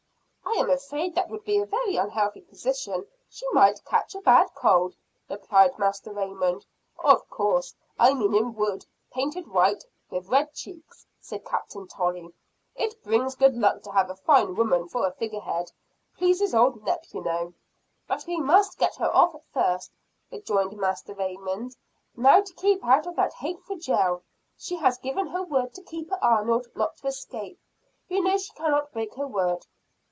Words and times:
"I 0.43 0.63
am 0.63 0.69
afraid 0.69 1.15
that 1.15 1.29
would 1.29 1.45
be 1.45 1.57
a 1.59 1.65
very 1.65 1.95
unhealthy 1.95 2.41
position 2.41 3.07
she 3.29 3.47
might 3.51 3.83
catch 3.85 4.13
a 4.13 4.21
bad 4.21 4.53
cold," 4.53 4.95
replied 5.29 5.79
Master 5.79 6.11
Raymond. 6.11 6.65
"Oh, 7.03 7.13
of 7.13 7.27
course 7.29 7.73
I 7.97 8.13
mean 8.13 8.35
in 8.35 8.53
wood, 8.53 8.85
painted 9.11 9.47
white 9.47 9.85
with 10.09 10.27
red 10.27 10.53
cheeks," 10.53 11.07
said 11.19 11.45
Captain 11.45 11.87
Tolley. 11.87 12.33
"It 12.75 13.01
brings 13.01 13.35
good 13.35 13.55
luck 13.55 13.81
to 13.83 13.91
have 13.91 14.09
a 14.09 14.15
fine 14.15 14.53
woman 14.55 14.89
for 14.89 15.07
a 15.07 15.13
figure 15.13 15.39
head 15.39 15.71
pleases 16.17 16.53
old 16.53 16.83
Nep, 16.83 17.05
you 17.11 17.21
know." 17.23 17.53
"But 18.07 18.25
we 18.27 18.37
must 18.37 18.77
get 18.77 18.95
her 18.97 19.09
off 19.15 19.33
first," 19.53 19.91
rejoined 20.31 20.77
Master 20.77 21.13
Raymond. 21.13 21.77
"Now 22.15 22.41
to 22.41 22.53
keep 22.55 22.85
out 22.85 23.07
of 23.07 23.15
that 23.15 23.33
hateful 23.35 23.77
jail, 23.77 24.21
she 24.57 24.75
has 24.75 24.97
given 24.97 25.27
her 25.27 25.43
word 25.43 25.73
to 25.75 25.81
Keeper 25.81 26.19
Arnold 26.21 26.67
not 26.75 26.97
to 26.97 27.07
escape. 27.07 27.57
You 28.09 28.21
know 28.21 28.37
she 28.37 28.53
cannot 28.53 28.91
break 28.91 29.15
her 29.15 29.27
word." 29.27 29.65